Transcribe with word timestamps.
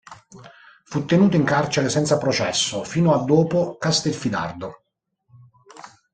Fu 0.83 1.05
tenuto 1.05 1.35
in 1.35 1.43
carcere 1.43 1.87
senza 1.87 2.17
processo 2.17 2.83
fino 2.83 3.13
a 3.13 3.23
dopo 3.23 3.77
Castelfidardo. 3.77 4.81